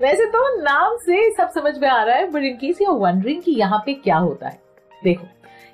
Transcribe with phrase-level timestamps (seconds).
[0.00, 3.42] वैसे तो नाम से सब समझ में आ रहा है but in case you wondering
[3.42, 4.60] कि यहाँ पे क्या होता है
[5.02, 5.26] देखो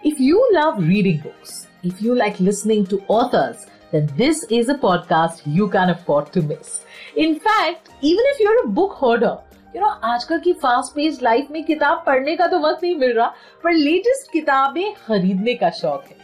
[0.03, 4.75] if you love reading books if you like listening to authors then this is a
[4.77, 6.73] podcast you can afford to miss.
[7.17, 9.37] In fact, even if you're a book hoarder,
[9.75, 13.13] you know, आजकल की fast page life में किताब पढ़ने का तो वक्त नहीं मिल
[13.13, 13.33] रहा
[13.65, 16.17] पर लेटेस्ट किताबें खरीदने का शौक है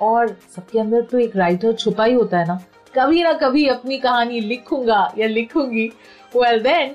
[0.00, 2.60] और सबके अंदर तो एक राइटर छुपा ही होता है ना
[2.94, 5.86] कभी ना कभी अपनी कहानी लिखूँगा या लिखूँगी
[6.36, 6.94] well then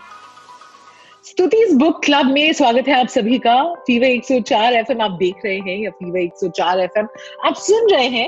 [1.25, 3.55] Stuti's book club में स्वागत है आप सभी का।
[3.87, 7.07] फीवर 104 एफएम आप देख रहे हैं या फीवर 104 एफएम
[7.47, 8.27] आप सुन रहे हैं।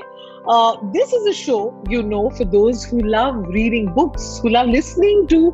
[0.92, 1.58] This is a show
[1.92, 5.48] you know for those who love reading books who love listening to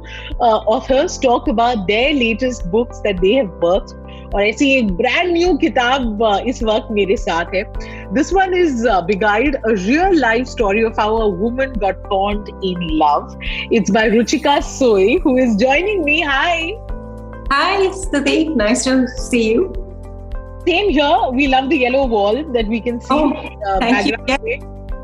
[0.74, 5.56] authors talk about their latest books that they have worked और ऐसी एक ब्रांड न्यू
[5.58, 7.64] किताब इस वक्त मेरे साथ है।
[8.14, 11.08] This one is beguiled a real life story of a
[11.40, 13.40] woman got fond in love
[13.74, 16.72] it's by Ruchika Soi who is joining me hi
[17.52, 18.56] Hi, it's Stuti.
[18.56, 19.74] Nice to see you.
[20.68, 21.32] Same here.
[21.32, 23.08] We love the yellow wall that we can see.
[23.10, 24.16] Oh, uh, thank you.
[24.28, 24.60] Yeah.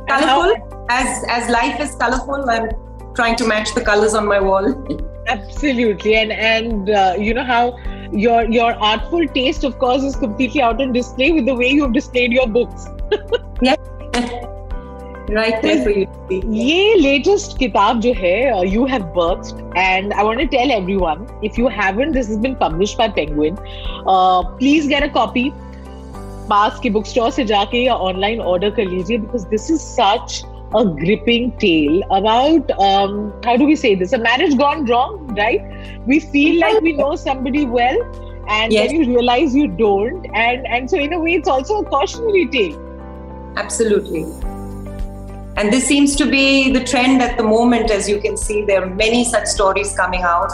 [0.08, 0.86] Colorful.
[0.90, 2.70] As as life is colorful, I'm
[3.16, 4.70] trying to match the colors on my wall.
[5.28, 7.78] Absolutely, and and uh, you know how
[8.12, 11.94] your your artful taste, of course, is completely out on display with the way you've
[11.94, 12.86] displayed your books.
[13.64, 13.76] yeah.
[15.30, 20.40] Right there for you ये latest किताब जो है you have birthed and I want
[20.40, 23.58] to tell everyone if you haven't this has been published by Penguin
[24.08, 25.52] uh, please get a copy
[26.50, 30.44] पास के book store से जाके या online order कर लीजिए because this is such
[30.80, 36.06] a gripping tale about um, how do we say this a marriage gone wrong right
[36.06, 38.02] we feel like we know somebody well
[38.48, 38.92] and yes.
[38.92, 42.46] then you realize you don't and and so in a way it's also a cautionary
[42.58, 42.76] tale
[43.64, 44.26] absolutely
[45.58, 48.64] and this seems to be the trend at the moment, as you can see.
[48.64, 50.52] There are many such stories coming out.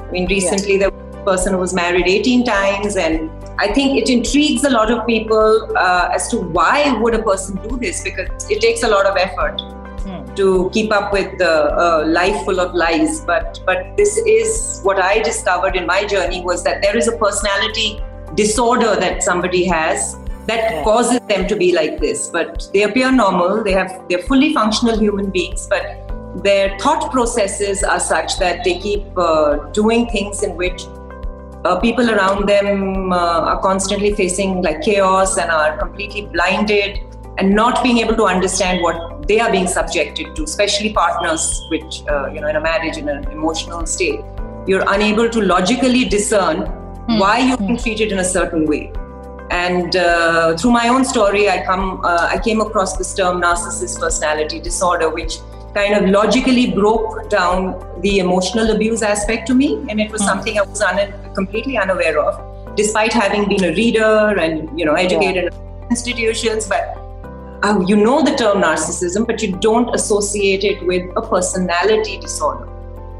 [0.00, 0.78] I mean, recently yeah.
[0.78, 4.70] there was a person who was married 18 times, and I think it intrigues a
[4.70, 8.84] lot of people uh, as to why would a person do this because it takes
[8.84, 9.60] a lot of effort
[10.02, 10.34] hmm.
[10.36, 13.22] to keep up with the uh, life full of lies.
[13.22, 17.16] But but this is what I discovered in my journey was that there is a
[17.16, 18.00] personality
[18.36, 20.16] disorder that somebody has
[20.46, 22.28] that causes them to be like this.
[22.28, 23.62] But they appear normal.
[23.64, 26.04] They have they're fully functional human beings but
[26.42, 30.86] their thought processes are such that they keep uh, doing things in which
[31.64, 36.98] uh, people around them uh, are constantly facing like chaos and are completely blinded
[37.38, 42.02] and not being able to understand what they are being subjected to especially partners which
[42.08, 44.20] uh, you know in a marriage in an emotional state
[44.66, 47.20] you're unable to logically discern mm.
[47.20, 48.92] why you're being treated in a certain way
[49.54, 54.00] and uh, through my own story, I come, uh, I came across this term narcissist
[54.00, 55.36] personality disorder, which
[55.74, 57.60] kind of logically broke down
[58.00, 60.26] the emotional abuse aspect to me, and it was mm.
[60.26, 64.94] something I was un- completely unaware of, despite having been a reader and you know
[64.94, 65.58] educated yeah.
[65.58, 66.66] in institutions.
[66.66, 66.98] But
[67.62, 72.73] uh, you know the term narcissism, but you don't associate it with a personality disorder.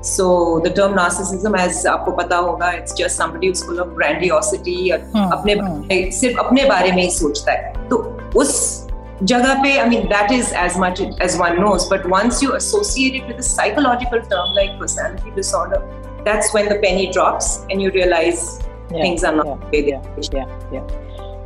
[0.05, 4.91] So the term narcissism as आपको पता होगा it's just somebody whose full of grandiosity
[4.91, 6.13] और hmm, अपने hmm.
[6.13, 7.97] सिर्फ़ अपने बारे में ही सोचता है। तो
[8.37, 8.87] उस
[9.23, 13.15] जगह पे I mean that is as much as one knows but once you associate
[13.15, 18.59] it with psychological term like personality disorder that's when the penny drops and you realize
[18.91, 19.35] yeah, things are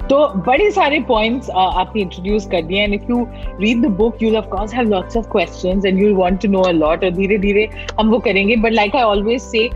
[0.10, 3.26] तो बड़े सारे points uh, आपने introduce कर दिए and if you
[3.60, 6.62] read the book you of course have lots of questions and you want to know
[6.62, 7.68] a lot और धीरे धीरे
[8.00, 9.70] हम वो करेंगे but like I always say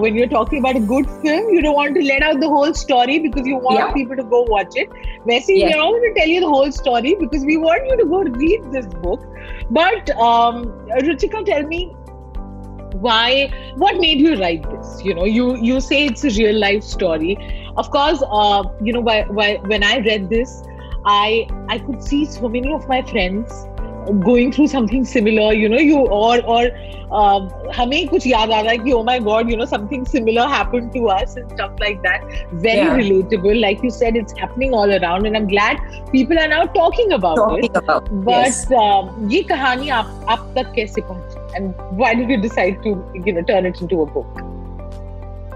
[0.00, 2.74] when you're talking about a good film, you don't want to let out the whole
[2.80, 3.92] story because you want yeah.
[3.94, 4.92] people to go watch it.
[5.30, 5.70] Messi, yeah.
[5.70, 8.20] we're not going to tell you the whole story because we want you to go
[8.44, 9.24] read this book.
[9.80, 10.60] But um,
[11.08, 11.80] Ruchika, tell me,
[13.00, 16.82] why what made you write this you know you you say it's a real life
[16.82, 17.36] story
[17.78, 20.62] of course uh, you know why, why, when i read this
[21.04, 23.62] i i could see so many of my friends
[24.24, 26.64] going through something similar you know you or or
[27.18, 27.44] um,
[27.76, 30.90] हमें कुछ याद आ रहा है कि oh my god you know something similar happened
[30.96, 32.26] to us and stuff like that
[32.66, 32.96] very Yeah.
[33.00, 35.80] relatable like you said it's happening all around and I'm glad
[36.12, 38.10] people are now talking about it talking about.
[38.30, 38.60] but yes.
[38.82, 42.94] um, ये कहानी आप आप तक कैसे पहुंची and why did you decide to
[43.28, 44.44] you know turn it into a book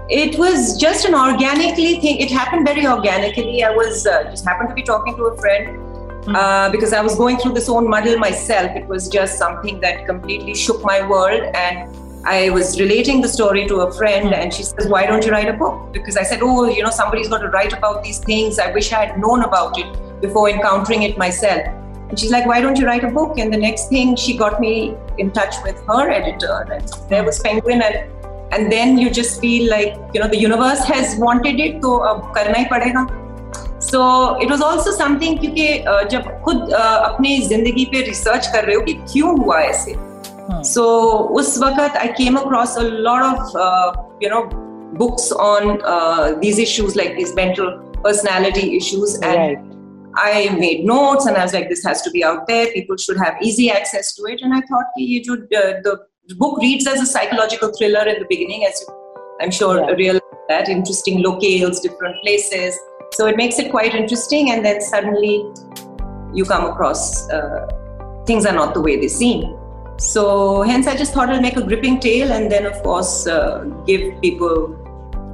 [0.08, 2.18] It was just an organically thing.
[2.18, 3.64] It happened very organically.
[3.64, 5.80] I was uh, just happened to be talking to a friend
[6.28, 8.70] uh, because I was going through this own muddle myself.
[8.76, 11.88] It was just something that completely shook my world, and
[12.26, 15.48] I was relating the story to a friend, and she says, "Why don't you write
[15.48, 18.58] a book?" Because I said, "Oh, you know, somebody's got to write about these things.
[18.58, 21.62] I wish I had known about it before encountering it myself."
[22.10, 24.60] And she's like, "Why don't you write a book?" And the next thing, she got
[24.60, 28.10] me in touch with her editor, and there was Penguin, and
[28.53, 32.31] and then you just feel like you know the universe has wanted it, तो अब
[32.35, 33.07] करना ही पड़ेगा.
[33.79, 38.65] So it was also something क्योंकि uh, जब खुद uh, अपनी जिंदगी पे रिसर्च कर
[38.65, 39.95] रहे हो कि क्यों हुआ ऐसे
[40.73, 40.83] So
[41.39, 44.43] उस वक्त I came across a lot of uh, you know
[45.01, 47.73] books on uh, these issues like these mental
[48.03, 49.69] personality issues and right
[50.15, 52.71] I made notes and I was like, this has to be out there.
[52.71, 54.41] People should have easy access to it.
[54.41, 55.99] And I thought, कि ये जो uh, the
[56.32, 58.86] book reads as a psychological thriller in the beginning, as you,
[59.40, 59.94] I'm sure Yeah.
[59.94, 62.78] realize that interesting locales, different places.
[63.12, 64.50] So it makes it quite interesting.
[64.50, 65.44] And then suddenly
[66.32, 67.66] you come across uh,
[68.26, 69.56] things are not the way they seem.
[69.98, 73.64] So hence, I just thought I'll make a gripping tale and then, of course, uh,
[73.86, 74.74] give people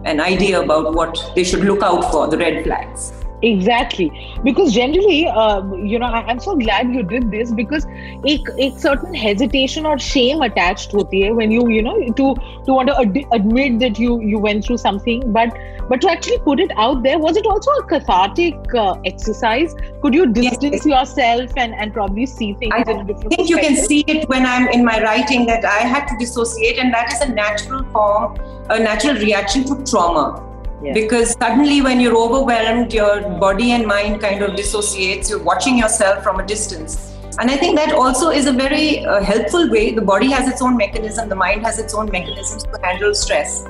[0.05, 4.11] an idea about what they should look out for, the red flags exactly.
[4.45, 8.71] Because generally um, you know I, am so glad you did this because a, a
[8.79, 12.35] certain hesitation or shame attached to hai when you you know to
[12.67, 15.33] to want to ad- admit that you you went through something.
[15.33, 15.57] But
[15.89, 19.75] but to actually put it out there was it also a cathartic uh, exercise?
[20.03, 20.87] Could you distance yes.
[20.87, 24.05] yourself and and probably see things I, in a different I think you can see
[24.07, 27.29] it when i'm in my writing that i had to dissociate and that is a
[27.33, 28.39] natural form
[28.71, 30.50] a natural reaction to trauma.
[30.84, 30.94] Yeah.
[30.94, 35.30] Because suddenly, when you're overwhelmed, your body and mind kind of dissociates.
[35.30, 37.14] You're watching yourself from a distance.
[37.40, 39.92] And I think that also is a very uh, helpful way.
[39.94, 43.66] The body has its own mechanism, the mind has its own mechanisms to handle stress.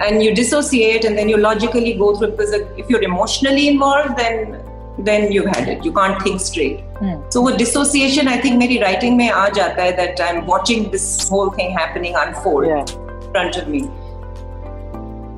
[0.00, 2.32] And you dissociate, and then you logically go through.
[2.32, 4.62] Because if you're emotionally involved, then
[4.98, 5.84] then you've had it.
[5.84, 6.80] You can't think straight.
[6.98, 7.20] Hmm.
[7.28, 11.28] So with dissociation, I think मेरी writing में आ जाता है that I'm watching this
[11.28, 12.80] whole thing happening unfold Yeah.
[12.80, 13.82] in front of me.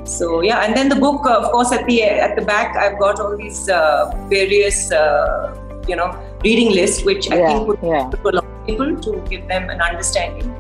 [0.06, 3.00] So yeah, and then the book, uh, of course, at the at the back, I've
[3.00, 5.56] got all these uh, various, uh,
[5.88, 8.02] you know, reading list, which I Yeah, think would yeah.
[8.04, 10.54] help a lot of people to give them an understanding.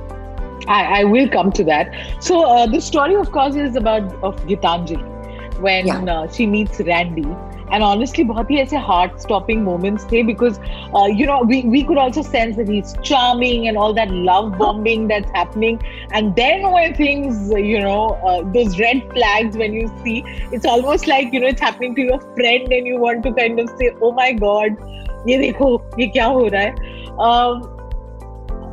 [0.68, 1.92] I, I will come to that.
[2.22, 6.04] So uh, the story, of course, is about of Gitanjali when Yeah.
[6.06, 7.28] uh, she meets Randy
[7.72, 10.58] And honestly, बहुत ही ऐसे heart-stopping moments थे because
[10.94, 14.50] uh, you know we we could also sense that he's charming and all that love
[14.58, 15.81] bombing that's happening.
[16.12, 20.66] And then when things, uh, you know, uh, those red flags when you see, it's
[20.66, 23.69] almost like you know it's happening to your friend and you want to kind of
[23.78, 24.87] say, oh my god,
[25.28, 26.96] ये देखो ये क्या हो रहा है.
[27.19, 27.71] Um, uh,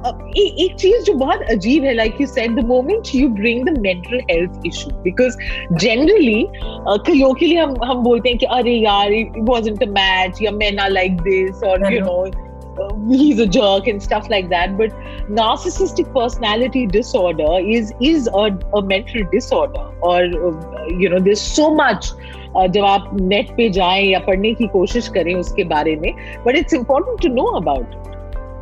[0.06, 3.78] ए- एक चीज़ जो बहुत अजीब है like you said the moment you bring the
[3.86, 5.36] mental health issue because
[5.84, 6.44] generally
[7.08, 10.86] colloquially हम हम बोलते हैं कि अरे यार it wasn't a match या मैं ना
[10.98, 12.06] like this or you Mhm.
[12.06, 12.22] know
[12.82, 12.88] uh,
[13.20, 14.92] he's a jerk and stuff like that but
[15.38, 18.44] narcissistic personality disorder is is a,
[18.80, 20.18] a mental disorder or
[20.50, 20.52] uh,
[21.04, 22.10] you know there's so much
[22.54, 26.12] uh, जब आप net पे जाएँ या पढ़ने की कोशिश करें उसके बारे में
[26.46, 28.08] but it's important to know about it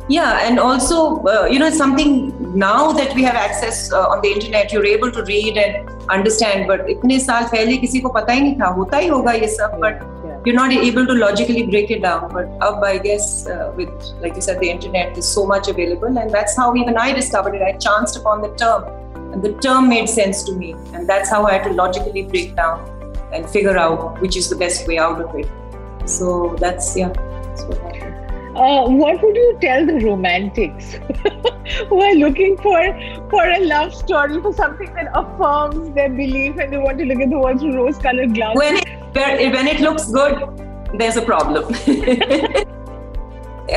[0.08, 4.20] Yeah, and also, uh, you know, it's something now that we have access uh, on
[4.20, 6.66] the internet, you're able to read and understand.
[6.68, 9.78] But इतने साल पहले किसी को पता ही नहीं था होता ही होगा ये सब,
[9.84, 10.36] but Yeah.
[10.44, 12.28] you're not able to logically break it down.
[12.34, 13.88] But up, I guess, uh, with
[14.20, 17.54] like you said, the internet, there's so much available, and that's how even I discovered
[17.54, 17.62] it.
[17.62, 18.84] I chanced upon the term,
[19.32, 22.54] and the term made sense to me, and that's how I had to logically break
[22.56, 22.84] down
[23.32, 25.48] and figure out which is the best way out of it.
[26.04, 27.97] So that's yeah, that's what happened.
[28.59, 30.93] uh, what would you tell the romantics
[31.89, 32.79] who are looking for
[33.29, 37.21] for a love story for something that affirms their belief and they want to look
[37.21, 38.59] at the world through rose-colored glasses?
[38.59, 40.43] when it when it looks good,
[40.97, 41.73] there's a problem.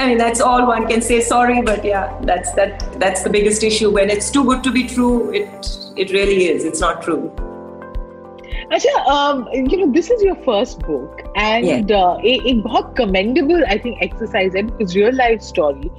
[0.00, 1.20] I mean, that's all one can say.
[1.20, 2.98] Sorry, but yeah, that's that.
[2.98, 3.90] That's the biggest issue.
[3.90, 6.64] When it's too good to be true, it it really is.
[6.64, 7.30] It's not true.
[8.71, 8.91] अच्छा
[9.55, 14.63] you know this is your first book and एक बहुत commendable I think exercise है
[14.63, 15.89] because real life story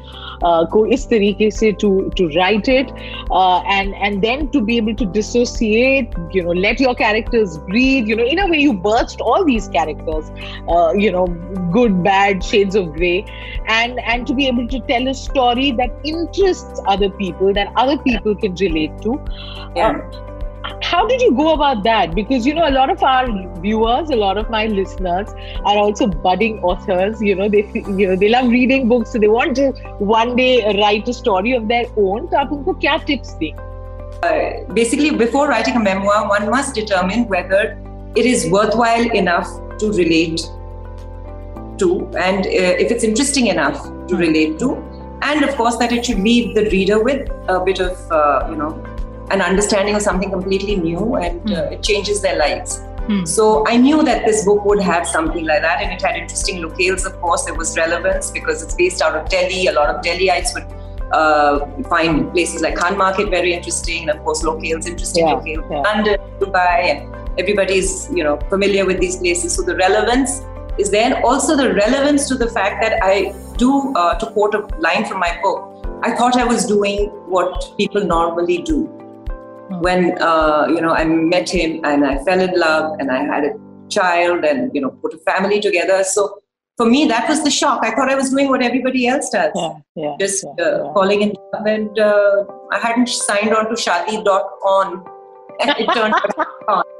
[0.73, 1.89] को इस तरीके से to
[2.19, 6.95] to write it and and then to be able to dissociate you know let your
[6.99, 10.33] characters breathe you know in a way you burst all these characters
[11.05, 11.27] you know
[11.73, 13.17] good bad shades of gray
[13.73, 17.97] and and to be able to tell a story that interests other people that other
[18.07, 19.19] people can relate to
[19.77, 19.91] Yeah.
[19.91, 20.29] Um,
[20.83, 23.27] how did you go about that because you know a lot of our
[23.61, 25.29] viewers a lot of my listeners
[25.65, 29.19] are also budding authors you know they fe- you know they love reading books so
[29.19, 32.99] they want to one day write a story of their own तो आप उनको क्या
[33.07, 33.55] tips दें
[34.75, 37.63] basically before writing a memoir one must determine whether
[38.17, 40.47] it is worthwhile enough to relate
[41.83, 41.91] to
[42.29, 44.71] and uh, if it's interesting enough to relate to
[45.23, 48.57] and of course that it should leave the reader with a bit of uh, you
[48.57, 48.73] know
[49.32, 53.26] an understanding of something completely new and uh, it changes their lives Hmm.
[53.26, 56.62] so i knew that this book would have something like that and it had interesting
[56.64, 60.02] locales of course there was relevance because it's based out of delhi a lot of
[60.02, 60.64] delhiites would
[61.14, 65.70] uh, find places like Khan Market very interesting, and of course locales interesting, Yeah, locales
[65.70, 65.80] yeah.
[65.82, 69.54] London, Dubai, and everybody's you know familiar with these places.
[69.54, 70.42] So the relevance
[70.80, 74.56] is there, and also the relevance to the fact that I do uh, to quote
[74.56, 75.70] a line from my book.
[76.02, 78.90] I thought I was doing what people normally do
[79.70, 83.44] when uh, you know I met him and I fell in love and I had
[83.46, 83.54] a
[83.90, 86.04] child and you know put a family together.
[86.04, 86.40] So
[86.78, 87.86] for me, that was the shock.
[87.86, 90.94] I thought I was doing what everybody else does, yeah, yeah, just yeah, uh, yeah.
[90.94, 91.66] falling in love.
[91.66, 94.16] And uh, I hadn't signed on to shadi
[95.60, 96.14] and it turned
[96.68, 96.86] out.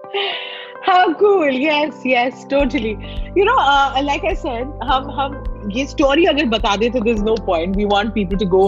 [0.84, 1.50] How cool!
[1.50, 2.98] Yes, yes, totally.
[3.36, 7.20] You know, uh, like I said, hum, hum, ये story अगर बता दे तो this
[7.24, 8.68] no point we want people to go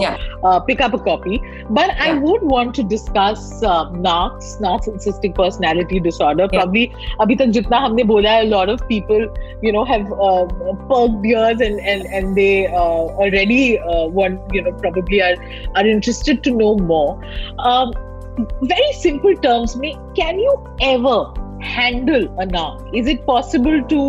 [0.66, 1.38] pick up a copy
[1.70, 3.60] but I would want to discuss
[3.96, 6.88] narcs narcissistic personality disorder probably
[7.20, 9.28] अभी तक जितना हमने बोला है lot of people
[9.64, 13.76] you know have perk beers and and and they already
[14.14, 15.36] want you know probably are
[15.78, 18.04] are interested to know more
[18.38, 20.52] very simple terms में can you
[20.84, 24.08] ever handle a narc is it possible to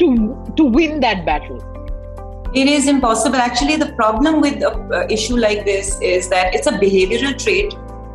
[0.00, 1.58] to to win that battle?
[2.52, 3.36] It is impossible.
[3.36, 7.74] Actually, the problem with an issue like this is that it's a behavioral trait,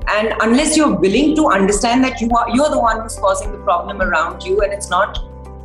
[0.09, 3.59] and unless you're willing to understand that you are you're the one who's causing the
[3.59, 5.19] problem around you, and it's not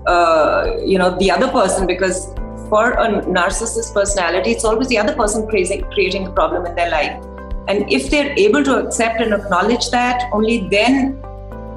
[0.07, 2.33] uh, you know the other person, because
[2.69, 3.09] for a
[3.39, 7.25] narcissist personality, it's always the other person creating creating the problem in their life.
[7.67, 11.21] And if they're able to accept and acknowledge that, only then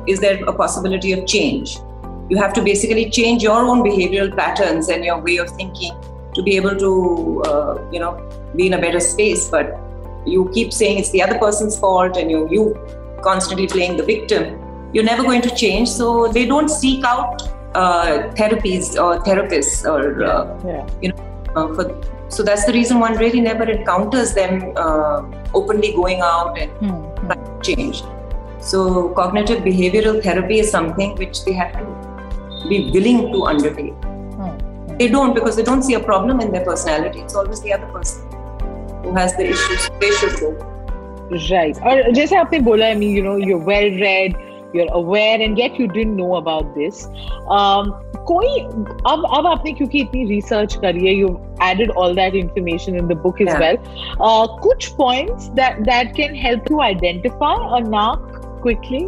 [0.07, 1.79] is there a possibility of change.
[2.33, 5.95] You have to basically change your own behavioral patterns and your way of thinking
[6.35, 6.91] to be able to,
[7.45, 8.11] uh, you know,
[8.55, 9.47] be in a better space.
[9.55, 9.73] But
[10.25, 12.63] you keep saying it's the other person's fault, and you you
[13.27, 14.47] constantly playing the victim.
[14.93, 15.89] You're never going to change.
[15.89, 17.43] So they don't seek out
[17.81, 21.11] uh, therapies or therapists or uh, Yeah.
[21.55, 21.85] uh, for,
[22.29, 25.21] so that's the reason one really never encounters them uh,
[25.61, 27.61] openly going out and Hmm.
[27.69, 28.01] change.
[28.71, 31.85] So cognitive behavioral therapy is something which they have to
[32.68, 33.94] be willing to undertake.
[34.38, 34.96] Hmm.
[34.98, 37.20] They don't because they don't see a problem in their personality.
[37.20, 38.22] It's always the other person
[39.04, 39.88] who has the issues.
[40.00, 40.50] They should go.
[41.50, 41.78] Right.
[41.86, 44.36] और जैसे आपने बोला I mean, you know, you're well read,
[44.74, 47.06] you're aware, and yet you didn't know about this.
[47.56, 47.92] Um,
[48.30, 48.58] कोई
[49.10, 51.28] अब अब आपने क्योंकि इतनी रिसर्च करी है, you
[51.66, 53.60] added all that information in the book as Yeah.
[53.60, 53.78] well.
[54.20, 59.04] Uh, कुछ points that that can help you identify a narc quickly.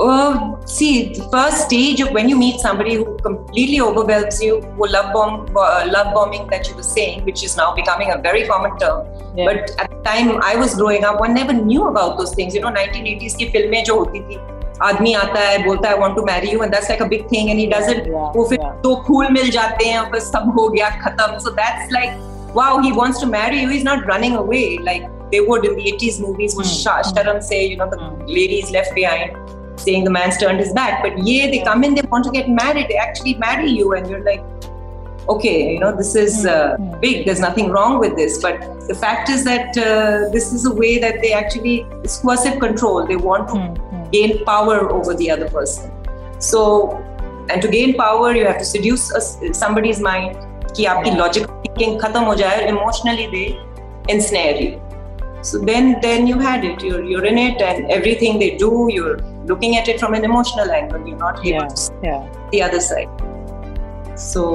[0.00, 4.86] Oh, see, the first stage of when you meet somebody who completely overwhelms you, who
[4.88, 8.46] love bomb, uh, love bombing that you were saying, which is now becoming a very
[8.46, 9.06] common term.
[9.36, 9.44] Yeah.
[9.44, 12.54] But at the time I was growing up, one never knew about those things.
[12.54, 14.38] You know, 1980s की फिल्में जो होती थी,
[14.82, 17.28] आदमी आता है बोलता है I want to marry you, and that's like a big
[17.28, 18.04] thing, and he does it.
[18.06, 18.82] Yeah, वो फिर yeah.
[18.82, 21.38] दो फूल मिल जाते हैं और फिर सब हो गया खत्म.
[21.46, 22.18] So that's like,
[22.60, 23.68] wow, he wants to marry you.
[23.68, 26.56] He's not running away like they would in the 80s movies.
[26.56, 27.16] Would Hmm, Sha- hmm.
[27.18, 28.26] Sharam say, you know, the Hmm.
[28.38, 29.36] ladies left behind,
[29.76, 31.02] saying the man's turned his back.
[31.02, 32.88] But yeah, they come in, they want to get married.
[32.88, 34.42] They actually marry you, and you're like,
[35.28, 37.00] okay, you know, this is Hmm, uh, hmm.
[37.00, 37.26] big.
[37.26, 38.40] There's nothing wrong with this.
[38.42, 42.58] But the fact is that uh, this is a way that they actually it's coercive
[42.60, 43.06] control.
[43.06, 44.10] They want to Hmm, hmm.
[44.10, 45.90] gain power over the other person.
[46.38, 46.62] So,
[47.50, 49.20] and to gain power, you have to seduce a,
[49.54, 50.36] somebody's mind.
[50.76, 51.18] कि आपकी Yeah.
[51.20, 53.46] logical thinking खत्म हो जाए emotionally they
[54.12, 54.70] ensnare you.
[55.48, 56.82] So then, then you had it.
[56.88, 59.16] You're you're in it, and everything they do, you're
[59.47, 61.07] looking at it from an emotional angle.
[61.07, 62.29] You're not able Yeah, to see yeah.
[62.51, 63.09] the other side.
[64.15, 64.45] So,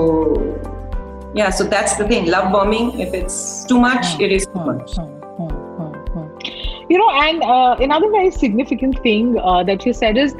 [1.34, 1.50] yeah.
[1.50, 2.26] So that's the thing.
[2.26, 2.99] Love bombing.
[3.00, 4.96] If it's too much, Hmm, it is too Hmm, much.
[4.96, 10.34] hmm, you know, and uh, another very significant thing uh, that you said is,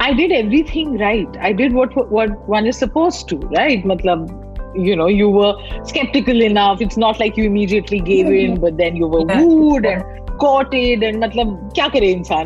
[0.00, 1.28] I did everything right.
[1.40, 3.84] I did what what one is supposed to, right?
[3.84, 4.28] Matlab,
[4.74, 6.80] you know, you were skeptical enough.
[6.80, 10.02] It's not like you immediately gave in, but then you were wooed and
[10.39, 12.45] courted and मतलब क्या करे इंसान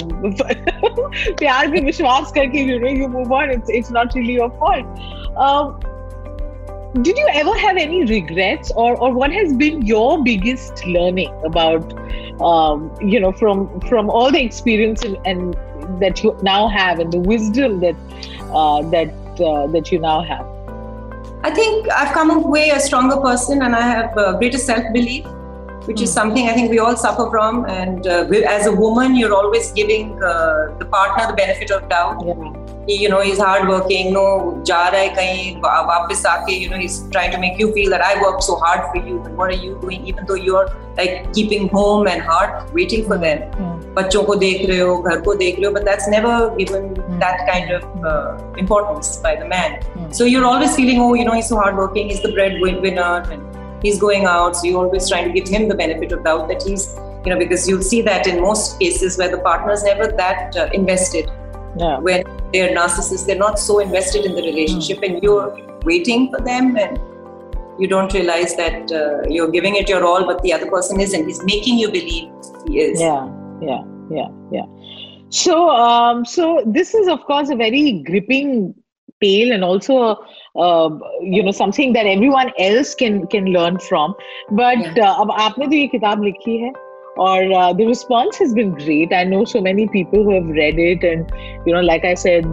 [1.39, 3.55] प्यार पे विश्वास करके you know you move on.
[3.55, 5.01] It's it's not really your fault.
[5.47, 5.79] Um,
[6.99, 11.93] did you ever have any regrets or, or what has been your biggest learning about
[12.41, 15.55] um, you know from from all the experience and, and,
[15.99, 17.95] that you now have and the wisdom that
[18.53, 19.09] uh, that
[19.41, 20.45] uh, that you now have
[21.43, 25.25] i think i've come away a stronger person and i have uh, greater self-belief
[25.85, 26.03] which mm.
[26.03, 26.19] is hmm.
[26.19, 28.25] something i think we all suffer from and uh,
[28.57, 32.51] as a woman you're always giving uh, the partner the benefit of doubt yeah
[32.87, 37.31] you know he's hardworking no जा रहा है कहीं वापस आके you know he's trying
[37.31, 39.77] to make you feel that I worked so hard for you and what are you
[39.81, 43.45] doing even though you're like keeping home and heart waiting for them
[43.95, 46.91] बच्चों को देख रहे हो घर को देख रहे हो but that's never given
[47.23, 49.79] that kind of uh, importance by the man
[50.19, 53.98] so you're always feeling oh you know he's so hardworking he's the breadwinner and he's
[53.98, 56.94] going out so you're always trying to give him the benefit of doubt that he's
[57.24, 60.68] you know because you'll see that in most cases where the partner's never that uh,
[60.72, 61.30] invested
[61.76, 61.98] yeah.
[61.98, 65.08] when they're narcissists they're not so invested in the relationship mm.
[65.08, 66.98] and you're waiting for them and
[67.78, 71.26] you don't realize that uh, you're giving it your all but the other person isn't
[71.26, 72.30] he's making you believe
[72.68, 73.28] he is yeah
[73.60, 74.64] yeah yeah yeah
[75.28, 78.74] so um so this is of course a very gripping
[79.20, 80.16] pale and also
[80.56, 84.14] uh, you know something that everyone else can can learn from.
[84.50, 85.14] But uh,
[87.16, 89.12] or uh, the response has been great.
[89.12, 91.30] I know so many people who have read it and
[91.66, 92.44] you know like i said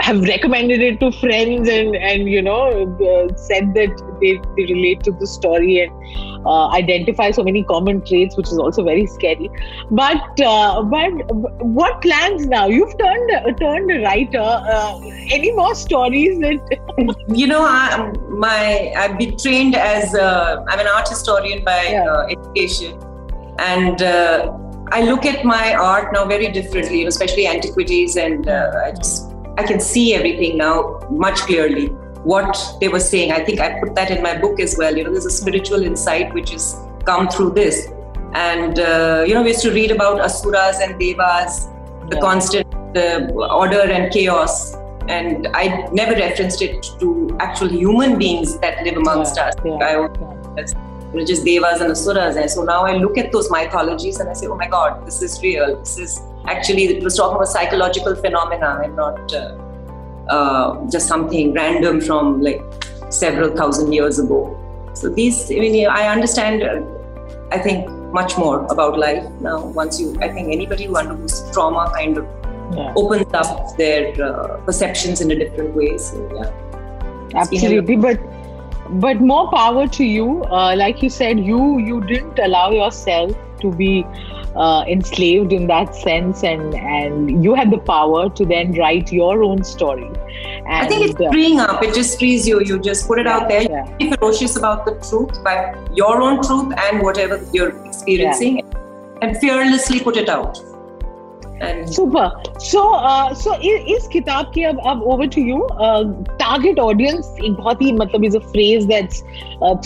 [0.00, 5.02] have recommended it to friends and and you know uh, said that they, they relate
[5.02, 5.92] to the story and
[6.46, 9.50] uh, identify so many common traits which is also very scary.
[9.90, 11.10] But uh, but
[11.80, 12.66] what plans now?
[12.66, 19.18] You've turned turned a writer uh, any more stories that you know I, my i've
[19.18, 22.26] been trained as uh, i'm an art historian by yeah.
[22.30, 23.00] education.
[23.58, 24.58] And uh,
[24.92, 29.64] I look at my art now very differently, especially antiquities, and uh, I just I
[29.64, 31.86] can see everything now much clearly.
[32.24, 34.96] What they were saying, I think I put that in my book as well.
[34.96, 37.88] You know, there's a spiritual insight which has come through this,
[38.34, 41.66] and uh, you know, we used to read about asuras and devas,
[42.08, 42.20] the yeah.
[42.20, 44.74] constant order and chaos,
[45.08, 49.48] and I never referenced it to actual human beings that live amongst yeah.
[49.48, 49.54] us.
[49.64, 49.72] Yeah.
[49.72, 49.92] I,
[51.12, 52.36] you know, just devas and asuras.
[52.36, 55.20] And so now I look at those mythologies and I say, oh my God, this
[55.22, 55.76] is real.
[55.78, 59.56] This is actually, it was talking about psychological phenomena and not uh,
[60.28, 62.62] uh, just something random from like
[63.10, 64.58] several thousand years ago.
[64.94, 66.82] So these, I mean, I understand, uh,
[67.50, 69.64] I think, much more about life now.
[69.64, 72.26] Once you, I think anybody who undergoes trauma kind of
[72.76, 72.92] yeah.
[72.96, 75.96] opens up their uh, perceptions in a different way.
[75.96, 77.38] So, yeah.
[77.40, 77.96] Absolutely.
[77.96, 78.20] But
[79.00, 83.70] but more power to you uh, like you said you you didn't allow yourself to
[83.72, 84.04] be
[84.56, 89.42] uh, enslaved in that sense and and you had the power to then write your
[89.42, 90.10] own story.
[90.64, 91.82] And, i think it's uh, freeing up.
[91.82, 92.60] It just frees you.
[92.60, 93.62] You just put it yeah, out there.
[93.62, 93.96] Yeah.
[93.96, 95.56] be ferocious about the truth by
[95.92, 99.22] your own truth and whatever you're experiencing yeah.
[99.22, 100.58] and fearlessly put it out
[101.63, 102.81] super so
[103.41, 103.53] so
[103.95, 108.35] इस किताब की अब अब over to you target audience एक बहुत ही मतलब is
[108.35, 109.23] a phrase that's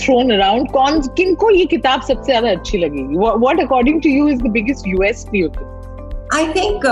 [0.03, 4.41] thrown around कौन किनको ये किताब सबसे ज्यादा अच्छी लगेगी what according to you is
[4.41, 6.87] the biggest USP of it I think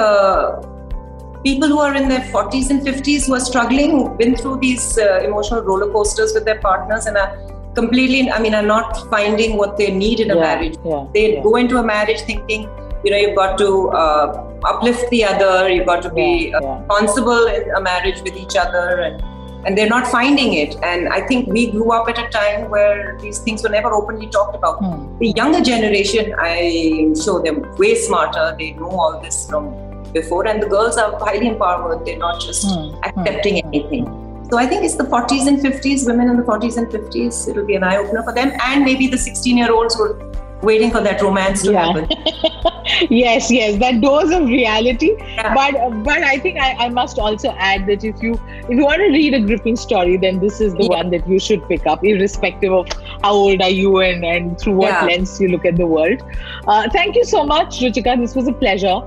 [1.44, 4.98] people who are in their 40s and 50s who are struggling, who've been through these
[4.98, 7.30] uh, emotional roller coasters with their partners and are
[7.76, 10.78] completely, I mean, are not finding what they need in a yeah, marriage.
[10.86, 11.44] Yeah, they yeah.
[11.44, 12.64] go into a marriage thinking,
[13.04, 16.79] you know, you've got to uh, uplift the other you've got to be yeah, yeah.
[16.79, 19.23] responsible in a marriage with each other and
[19.67, 23.19] and they're not finding it and i think we grew up at a time where
[23.21, 25.19] these things were never openly talked about hmm.
[25.19, 29.71] the younger generation i sure they're way smarter they know all this from
[30.13, 32.91] before and the girls are highly empowered they're not just hmm.
[32.91, 33.05] hmm.
[33.05, 33.69] accepting hmm.
[33.69, 37.49] anything so I think it's the 40s and 50s, women in the 40s and 50s.
[37.49, 40.91] It'll be an eye opener for them, and maybe the 16 year olds who waiting
[40.91, 41.87] for that romance to yeah.
[41.87, 42.09] happen.
[43.11, 45.15] yes, yes, that dose of reality.
[45.19, 45.55] Yeah.
[45.55, 48.35] But but I think I, I must also add that if you
[48.69, 50.97] if you want to read a gripping story, then this is the yeah.
[50.97, 52.89] one that you should pick up, irrespective of
[53.23, 56.23] how old are you and, and through what lens you look at the world.
[56.67, 58.19] Uh, thank you so much, Ruchika.
[58.19, 59.01] This was a pleasure.